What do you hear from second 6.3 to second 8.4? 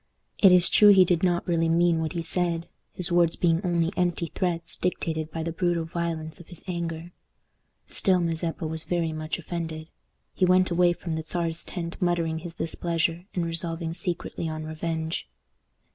of his anger. Still,